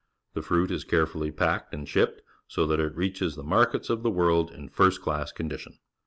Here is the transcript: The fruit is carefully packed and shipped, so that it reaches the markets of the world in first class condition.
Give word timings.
The 0.33 0.41
fruit 0.41 0.71
is 0.71 0.83
carefully 0.83 1.29
packed 1.29 1.71
and 1.75 1.87
shipped, 1.87 2.23
so 2.47 2.65
that 2.65 2.79
it 2.79 2.95
reaches 2.95 3.35
the 3.35 3.43
markets 3.43 3.87
of 3.87 4.01
the 4.01 4.09
world 4.09 4.49
in 4.49 4.67
first 4.67 4.99
class 4.99 5.31
condition. 5.31 5.77